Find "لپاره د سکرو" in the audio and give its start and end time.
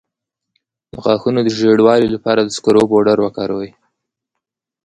2.15-2.81